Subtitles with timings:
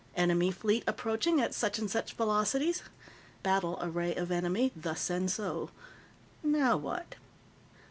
[0.15, 2.81] Enemy fleet approaching at such and such velocities.
[3.43, 5.69] Battle array of enemy thus and so.
[6.43, 7.17] Now what?